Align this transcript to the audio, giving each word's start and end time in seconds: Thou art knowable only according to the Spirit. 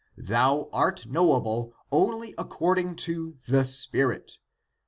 Thou 0.17 0.67
art 0.73 1.05
knowable 1.05 1.75
only 1.91 2.33
according 2.35 2.95
to 2.95 3.37
the 3.47 3.63
Spirit. 3.63 4.39